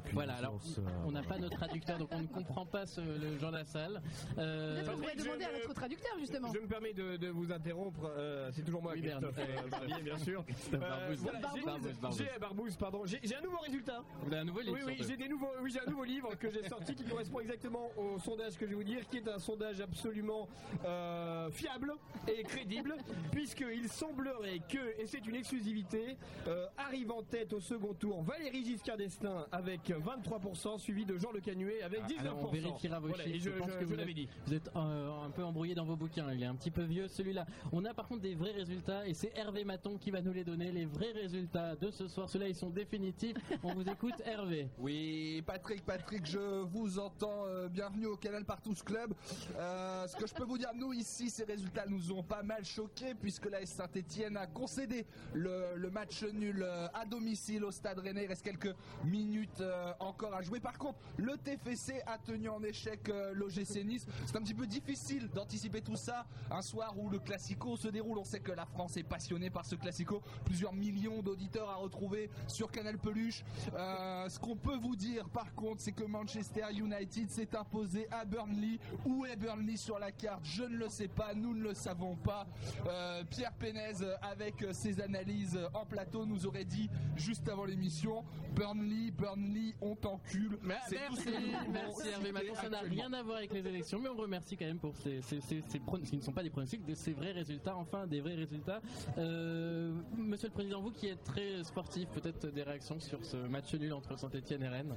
[0.06, 3.00] Euh, Voilà, alors euh, on n'a pas notre traducteur, donc on ne comprend pas ce,
[3.00, 4.00] le Jean Lassalle.
[4.38, 6.52] Euh, Peut-être qu'on pourrait je demander à me- notre traducteur, justement.
[6.52, 10.18] Je me permets de, de vous interrompre, euh, c'est toujours moi, Oui, Christophe euh, bien
[10.18, 10.44] sûr.
[10.72, 11.18] Barbouze.
[11.20, 12.18] voilà, j'ai- Barbouze, Barbouze.
[12.18, 13.02] J'ai Barbouze, pardon.
[13.06, 14.02] J'ai j'ai un nouveau résultat.
[14.22, 16.50] Vous avez un nouveau livre Oui, j'ai des nouveaux, oui, j'ai un nouveau livre que
[16.50, 19.38] j'ai sorti qui correspond exactement au sondage que je vais vous dire, qui est un
[19.38, 20.48] sondage absolument
[20.84, 21.92] euh, fiable
[22.28, 22.94] et crédible,
[23.32, 26.16] puisqu'il semblerait que, et c'est une exclusivité,
[26.46, 31.30] euh, arrive en tête au second tour Valérie Giscard d'Estaing avec 23%, suivi de Jean
[31.32, 32.14] Le Canuet avec 19%.
[32.18, 33.44] Ah, Alors, on vérifiera vos Voilà, et chiffres.
[33.46, 34.28] je, Je, pense je- que je vous, l'avais êtes, dit.
[34.46, 36.32] vous êtes euh, un peu embrouillé dans vos bouquins.
[36.32, 37.46] Il est un petit peu vieux celui-là.
[37.72, 40.44] On a par contre des vrais résultats et c'est Hervé Maton qui va nous les
[40.44, 40.70] donner.
[40.72, 42.28] Les vrais résultats de ce soir.
[42.28, 43.36] Ceux-là, ils sont définitifs.
[43.62, 44.68] On vous écoute, Hervé.
[44.78, 47.44] Oui, Patrick, Patrick, je vous entends.
[47.46, 49.12] euh, bienvenue au Canal Partouze Club.
[49.56, 52.64] Euh, ce que je peux vous dire, nous ici, ces résultats nous ont pas mal
[52.64, 58.24] choqués puisque la Saint-Etienne a concédé le, le match nul à domicile au Stade Rennais.
[58.24, 60.60] Il reste quelques minutes euh, encore à jouer.
[60.60, 64.06] Par contre, le TFC a tenu en échec euh, l'OGC Nice.
[64.26, 68.18] C'est un petit peu difficile d'anticiper tout ça un soir où le Classico se déroule.
[68.18, 70.22] On sait que la France est passionnée par ce Classico.
[70.44, 73.44] Plusieurs millions d'auditeurs à retrouver sur Canal Peluche.
[73.74, 78.24] Euh, ce qu'on peut vous dire par contre, c'est que Manchester United s'est imposé à
[78.24, 78.78] Burnley.
[79.04, 80.44] Où est Burnley sur la carte?
[80.44, 82.46] Je ne le sais pas, nous ne le savons pas.
[82.88, 89.10] Euh, Pierre Pénez, avec ses analyses en plateau, nous aurait dit juste avant l'émission Burnley,
[89.10, 90.58] Burnley, on t'encule.
[90.88, 92.54] C'est tout ce Merci, merci Hervé Maton.
[92.54, 95.20] Ça n'a rien à voir avec les élections, mais on remercie quand même pour ces,
[95.22, 95.60] ces, ces,
[96.04, 98.80] qui ne sont pas des pronostics, de ces vrais résultats, enfin des vrais résultats.
[99.18, 103.74] Euh, Monsieur le Président, vous qui êtes très sportif, peut-être des réactions sur ce match
[103.74, 104.94] nul entre Saint-Etienne et Rennes?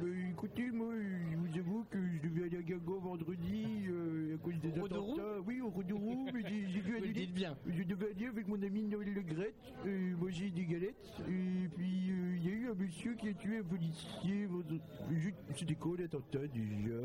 [0.00, 0.92] Bah, écoutez, moi,
[1.30, 5.40] je vous avoue que je devais aller à Guingamp vendredi euh, à cause des attentats.
[5.46, 7.12] Oui, au Rodourou, mais j'ai aller.
[7.12, 7.56] dites bien.
[7.66, 9.54] Je devais aller avec mon ami Noël Le Grette,
[9.86, 11.12] euh, manger des galettes.
[11.28, 14.48] Et puis, euh, il y a eu un monsieur qui a tué un policier.
[15.56, 16.96] C'était quoi l'attentat déjà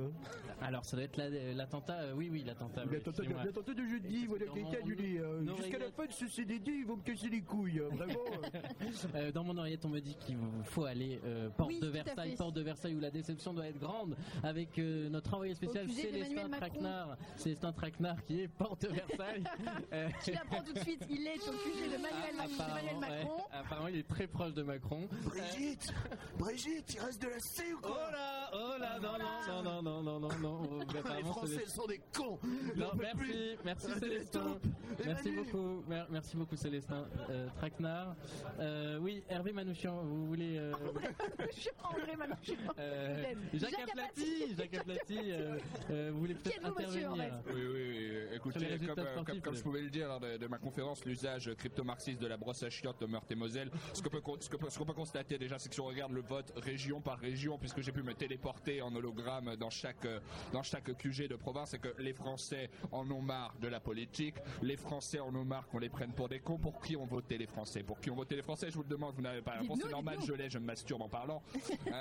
[0.61, 1.99] Alors, ça doit être la- l'attentat.
[2.01, 2.83] euh, oui, oui, l'attentat.
[2.85, 3.43] oui, L'attentat de, excusez-moi.
[3.45, 5.19] l'attentat de jeudi, voilà, qui a été annulé.
[5.19, 5.41] hein.
[5.43, 7.79] non, Jusqu'à la fin de ce CDD, ils vont me casser les couilles.
[7.81, 8.19] hein, Vraiment.
[9.15, 12.35] Euh, dans mon oreillette, on me dit qu'il faut aller euh, porte Oui, de Versailles,
[12.35, 16.49] porte de Versailles où la déception doit être grande, avec euh, notre envoyé spécial Célestin.
[16.49, 19.43] Traquenard, Célestin Traquenard qui est porte de Versailles.
[19.93, 23.09] Euh, Tu l'apprends tout de suite, il est au QG de Manuel, Emmanuel apparemment, ouais,
[23.19, 23.43] Macron.
[23.51, 25.07] apparemment, il est très proche de Macron.
[25.23, 25.93] Brigitte
[26.37, 30.01] Brigitte, il reste de la C ou Oh là, oh là, non, non, non, non,
[30.03, 30.79] non, non, non, non.
[30.93, 32.39] Les Français Célestin- sont des cons
[32.75, 33.57] Non, merci, plus.
[33.63, 34.57] merci Célestin.
[35.05, 35.45] Merci Emmanuel.
[35.51, 38.15] beaucoup, mer- merci beaucoup Célestin euh, Traquenard.
[38.59, 40.57] Euh, oui, Hervé Manouchian, vous voulez.
[40.57, 40.73] euh,
[41.83, 42.55] André Manouchian.
[42.79, 45.57] euh, Jacques Aplati, Jacques Aplati, euh,
[45.91, 47.11] euh, vous voulez peut-être intervenir.
[47.47, 48.35] Oui, oui, oui.
[48.35, 51.53] Écoutez, comme, euh, sportifs, comme- je pouvais le dire lors de, de ma conférence, l'usage
[51.55, 54.85] crypto-marxiste de la brosse à chiottes de Meurthe-et-Moselle, ce qu'on peut, con- ce peut- qu'on
[54.85, 57.91] peut constater déjà, c'est que si on regarde le vote région par région, puisque j'ai
[57.91, 60.07] pu me téléporter en hologramme dans chaque,
[60.51, 64.35] dans chaque QG de province, c'est que les Français en ont marre de la politique,
[64.61, 66.57] les Français en ont marre qu'on les prenne pour des cons.
[66.57, 67.83] Pour qui ont voté les Français?
[67.83, 68.67] Pour qui ont voté les Français?
[68.69, 70.65] Je vous le demande, vous n'avez pas la réponse, c'est normal, je l'ai, je me
[70.65, 71.41] masturbe en parlant.
[71.87, 71.91] Euh,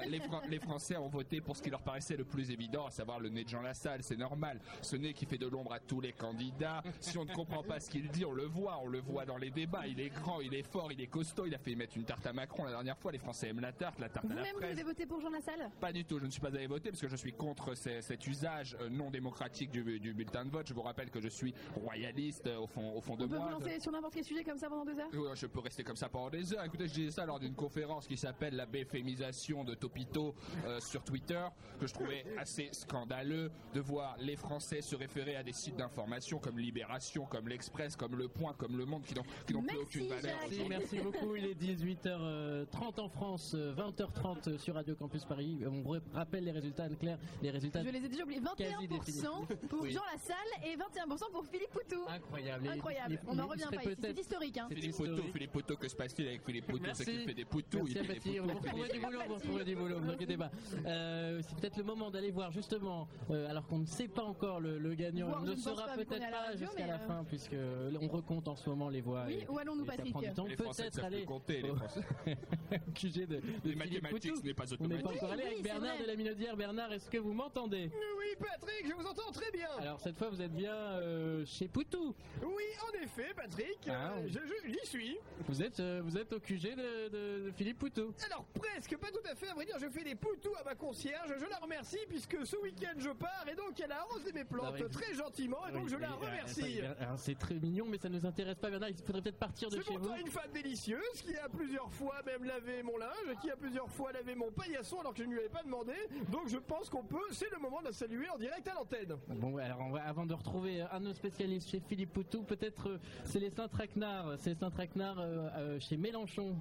[0.48, 3.28] les Français ont voté pour ce qui leur paraissait le plus évident, à savoir le
[3.28, 4.60] nez de Jean Lassalle, c'est normal.
[4.82, 6.82] Ce nez qui fait de l'ombre à tous les candidats.
[7.00, 9.36] Si on ne comprend pas ce qu'il dit, on le voit, on le voit dans
[9.36, 9.86] les débats.
[9.86, 12.26] Il est grand, il est fort, il est costaud, il a fait mettre une tarte
[12.26, 13.12] à Macron la dernière fois.
[13.12, 15.30] Les Français aiment la tarte, la tarte à la Vous-même, vous avez voté pour Jean
[15.30, 15.70] Lassalle?
[15.80, 18.02] Pas du tout, je ne suis pas allé voter parce que je suis contre ces-
[18.02, 20.66] cet usage euh, non démocratique du, du bulletin de vote.
[20.66, 23.36] Je vous rappelle que je suis royaliste euh, au fond, au fond de On peut
[23.36, 23.46] moi.
[23.46, 25.12] vous lancer sur n'importe quel sujet comme ça pendant deux heures?
[25.14, 26.64] Ouais, Je peux rester comme ça pendant des heures.
[26.64, 30.34] Écoutez, je disais ça lors d'une conférence qui s'appelle la béfémisation de Topito
[30.66, 31.42] euh, sur Twitter,
[31.80, 36.38] que je trouvais assez scandaleux de voir les Français se référer à des sites d'information
[36.38, 40.08] comme Libération, comme l'Express, comme Le Point, comme Le Monde, qui n'ont qui plus aucune
[40.08, 40.36] valeur.
[40.42, 41.36] Merci, merci beaucoup.
[41.36, 45.60] Il est 18h30 en France, euh, 20h30 sur Radio Campus Paris.
[45.66, 45.82] On
[46.12, 47.18] rappelle les résultats, Anne-Claire.
[47.42, 48.40] Les résultats Je les ai déjà oubliés.
[48.56, 49.68] quasi 21% définitifs.
[49.68, 49.92] pour Oui.
[49.92, 52.02] Jean Lassalle et 21% pour Philippe Poutou.
[52.08, 52.68] Incroyable.
[52.68, 53.10] Incroyable.
[53.12, 53.96] Les- On n'en revient pas ici.
[54.00, 54.58] C'est historique.
[54.58, 54.68] Hein.
[54.70, 57.04] Philippe Poteau, Philippe Poteau, que se passe-t-il avec Philippe C'est Merci.
[57.04, 58.42] qu'il fait des poutous, Merci il fait des poutous.
[58.44, 60.50] Vous retrouvez du boulot, vous retrouvez du boulot, vous inquiétez pas.
[60.86, 64.58] Euh, c'est peut-être le moment d'aller voir justement, euh, alors qu'on ne sait pas encore
[64.60, 67.54] le, le gagnant, Voir, on ne est peut-être pas jusqu'à la euh, fin puisque
[68.00, 69.24] on recompte en ce moment les voix.
[69.26, 72.34] Oui, et- où allons-nous, Patrick Peut-être aller compter, les.
[72.94, 74.36] QG de, de Les Philippe mathématiques, Poutou.
[74.40, 75.22] ce n'est pas On n'est pas automatique.
[75.22, 76.56] encore allé Oui, avec Bernard de la Minaudière.
[76.56, 77.90] Bernard, est-ce que vous m'entendez?
[78.18, 79.68] Oui, Patrick, je vous entends très bien.
[79.78, 82.14] Alors cette fois, vous êtes bien euh, chez Poutou.
[82.42, 84.32] Oui, en effet, Patrick, Ah, euh, oui.
[84.32, 85.16] je- je- j'y suis.
[85.48, 88.14] Vous êtes, euh, vous êtes au QG de, de- de Philippe Poutou.
[88.26, 90.74] Alors presque, pas tout à fait, à vrai dire, je fais des poutous à ma
[90.74, 94.44] concierge, je la remercie puisque ce week-end je pars et donc elle a arrosé mes
[94.44, 96.80] plantes Ah très gentiment et donc Oui, je la euh, remercie.
[97.16, 98.90] C'est très mignon, mais ça nous intéresse pas, Bernard.
[98.90, 99.98] Il faudrait peut-être partir de C'est chez vous.
[100.00, 103.88] pourtant une femme délicieise qui a plusieurs fois même lavé mon linge, qui a plusieurs
[103.90, 105.92] fois lavé mon paillasson alors que je ne lui avais pas demandé.
[106.30, 109.16] Donc je pense qu'on peut, c'est le moment de la saluer en direct à l'antenne.
[109.28, 112.88] Bon, alors on va, avant de retrouver un de nos spécialistes chez Philippe Poutou, peut-être
[112.88, 116.56] euh, Célestin Traquenard, Célestin Traquenard euh, euh, chez Mélenchon.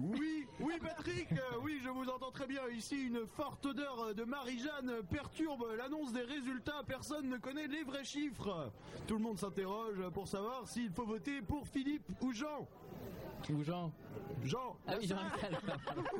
[0.00, 2.60] Oui, oui Patrick, euh, oui je vous entends très bien.
[2.68, 6.82] Ici une forte odeur de Marie-Jeanne perturbe l'annonce des résultats.
[6.86, 8.70] Personne ne connaît les vrais chiffres.
[9.06, 12.68] Tout le monde s'interroge pour savoir s'il faut voter pour Philippe ou Jean.
[13.50, 13.92] Ou Jean
[14.44, 14.76] Jean.
[14.86, 15.16] Ah oui, Jean.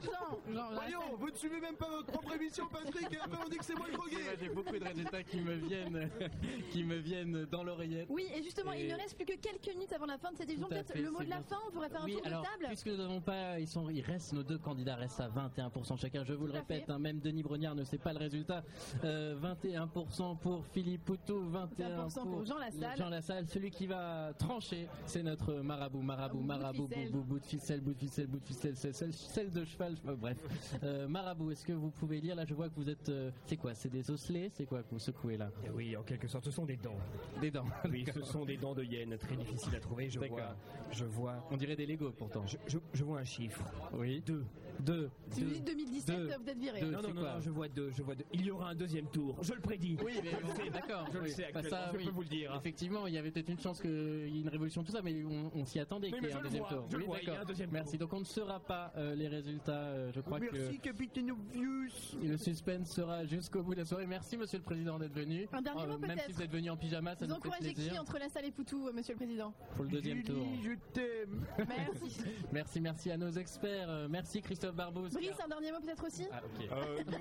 [0.02, 3.48] Jean, Jean, Voyons, vous ne suivez même pas votre propre émission Patrick et après on
[3.48, 4.16] dit que c'est moi le drogué.
[4.40, 6.10] J'ai beaucoup de résultats qui me viennent,
[6.70, 8.06] qui me viennent dans l'oreillette.
[8.10, 10.48] Oui, et justement, il ne reste plus que quelques minutes avant la fin de cette
[10.48, 10.68] émission.
[10.68, 12.64] Peut-être le mot de la fin, on pourrait faire un Oui, tour alors, de table.
[12.68, 16.24] puisque nous n'avons pas, ils sont, ils restent, nos deux candidats restent à 21% chacun.
[16.24, 18.62] Je vous le Tout répète, hein, même Denis Brognard ne sait pas le résultat.
[19.04, 22.98] Euh, 21% pour Philippe Poutou, 21% 21% pour Jean Lassalle.
[22.98, 23.46] Jean Lassalle.
[23.48, 27.10] Celui qui va trancher, c'est notre marabout, marabout, Bout de marabout, ficelle.
[27.12, 29.94] bout de ficelle, bout de ficelle, bout de ficelle, celle, de cheval.
[30.04, 30.36] je- euh, bref,
[30.82, 33.56] Euh, marabout, est-ce que vous pouvez lire là Je vois que vous êtes, euh, c'est
[33.56, 33.74] quoi?
[33.74, 34.50] C'est des osselets?
[34.54, 35.50] C'est quoi que vous secouez là?
[35.64, 36.96] Eh Oui, en quelque sorte, ce sont des dents.
[37.40, 37.64] Des dents.
[37.90, 40.08] Oui, ce sont des dents de hyène, très difficiles à trouver.
[40.10, 40.56] Je vois,
[40.92, 42.46] je vois, On dirait des Lego pourtant.
[42.46, 43.64] je, je- je vois un chiffre.
[43.92, 44.22] Oui.
[44.26, 44.44] Deux.
[44.80, 45.10] Deux.
[45.30, 45.54] Si vous Deux.
[45.56, 46.26] dites 2017, Deux.
[46.40, 46.80] vous êtes viré.
[46.80, 46.90] Deux.
[46.90, 48.24] Non, c'est non, non, quoi non, je vois deux, je vois deux.
[48.32, 49.96] Il y aura un deuxième tour, je le prédis.
[50.04, 51.06] Oui, mais bon, d'accord.
[51.12, 51.30] Je le oui.
[51.30, 52.04] sais Bah, actuellement, ça, je oui.
[52.04, 52.54] peux vous le dire.
[52.56, 55.22] Effectivement, il y avait peut-être une chance qu'il y ait une révolution, tout ça, mais
[55.24, 56.86] on, on s'y attendait Oui, qu'il y mais ait je un le deuxième vois, tour.
[56.90, 57.44] je le oui, vois, il y a d'accord.
[57.44, 57.98] un deuxième Merci.
[57.98, 59.72] Donc on ne saura pas euh, les résultats.
[59.72, 61.88] euh, je crois Merci capitaine Obvious.
[62.20, 64.06] que le suspense sera jusqu'au bout de la soirée.
[64.06, 65.46] Merci, Monsieur le Président, d'être venu.
[65.52, 66.26] Un dernier mot, même peut-être.
[66.26, 68.00] si vous êtes venu en pyjama, ça Vous nous fait encouragez qui plaisir.
[68.00, 70.36] entre la salle et Poutou, euh, monsieur le président Pour le deuxième tour.
[70.62, 71.44] Julie, je t'aime.
[71.68, 72.20] Merci.
[72.52, 73.88] Merci, merci à nos experts.
[73.90, 75.08] Euh, Merci Christophe Christophe Barbos.
[75.08, 76.68] Brice, un dernier mot peut-être aussi Ah, ok.
[76.70, 77.18] Euh, non,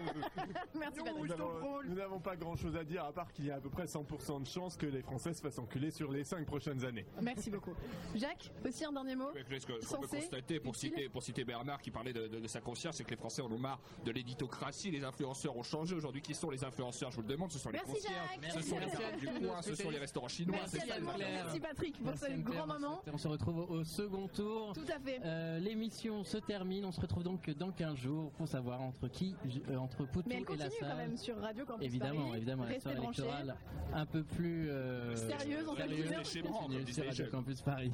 [0.79, 1.89] Merci nous Patrick.
[1.89, 3.85] nous n'avons pas grand chose à dire à part qu'il y a à peu près
[3.85, 7.05] 100% de chances que les Français se fassent enculer sur les 5 prochaines années.
[7.21, 7.73] Merci beaucoup.
[8.15, 10.89] Jacques, aussi un dernier mot Ouais, Ce que- ce qu'on peut Sensé, constater, pour utile.
[10.91, 13.41] citer, pour citer Bernard qui parlait de, de- de sa conscience, c'est que les Français
[13.41, 14.91] en ont marre de l'éditocratie.
[14.91, 15.95] Les influenceurs ont changé.
[15.95, 17.51] Aujourd'hui, qui sont les influenceurs Je vous le demande.
[17.51, 18.51] Ce sont les Merci, concierges, Jacques.
[18.53, 19.19] ce sont les Merci.
[19.19, 20.57] du coin, ce sont les restaurants chinois.
[20.59, 21.05] Merci c'est ça, le.
[21.05, 22.65] Merci Patrick pour Merci, ce Anne-Claire.
[22.65, 23.01] grand moment.
[23.11, 24.73] On se retrouve au, au second tour.
[24.73, 25.19] Tout à fait.
[25.23, 26.85] Euh, L'émission se termine.
[26.85, 29.35] On se retrouve donc dans 15 jours pour savoir entre qui,
[29.69, 30.97] euh, entre Poutou Mais elle et la continue quand salle.
[30.97, 32.37] même sur Radio Campus Évidemment, Paris.
[32.37, 33.55] évidemment, la soirée électorale
[33.93, 36.25] un peu plus euh, Sérieuse, on va dire.
[36.25, 37.25] Sur Radio.
[37.31, 37.91] Campus Paris.